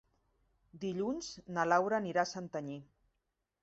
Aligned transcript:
Dilluns 0.85 1.31
na 1.59 1.69
Laura 1.71 2.01
anirà 2.03 2.25
a 2.27 2.35
Santanyí. 2.35 2.85